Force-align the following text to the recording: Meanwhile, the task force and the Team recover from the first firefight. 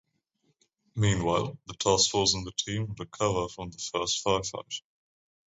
Meanwhile, 0.95 1.59
the 1.67 1.75
task 1.75 2.09
force 2.09 2.33
and 2.33 2.43
the 2.43 2.51
Team 2.53 2.95
recover 2.97 3.47
from 3.47 3.69
the 3.69 3.77
first 3.77 4.25
firefight. 4.25 4.81